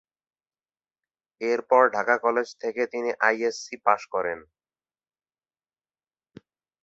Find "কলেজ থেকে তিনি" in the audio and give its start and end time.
2.25-3.09